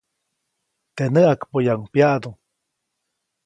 [0.95, 2.29] Teʼ näʼakpoyaʼuŋ pyaʼdu.